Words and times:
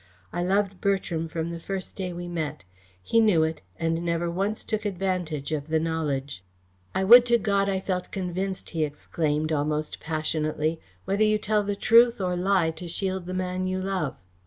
I 0.33 0.41
loved 0.41 0.81
Bertram 0.81 1.27
from 1.27 1.51
the 1.51 1.59
first 1.59 1.95
day 1.95 2.11
we 2.11 2.27
met. 2.27 2.63
He 3.03 3.19
knew 3.19 3.43
it 3.43 3.61
and 3.77 4.03
never 4.03 4.31
once 4.31 4.63
took 4.63 4.83
advantage 4.83 5.51
of 5.51 5.67
the 5.67 5.79
knowledge." 5.79 6.43
"I 6.95 7.03
would 7.03 7.23
to 7.27 7.37
God 7.37 7.69
I 7.69 7.79
felt 7.79 8.09
convinced," 8.09 8.71
he 8.71 8.83
exclaimed, 8.83 9.51
almost 9.51 9.99
passionately, 9.99 10.79
"whether 11.05 11.23
you 11.23 11.37
tell 11.37 11.61
the 11.61 11.75
truth 11.75 12.19
or 12.19 12.35
lie 12.35 12.71
to 12.71 12.87
shield 12.87 13.27
the 13.27 13.35
man 13.35 13.67
you 13.67 13.79
love." 13.79 14.15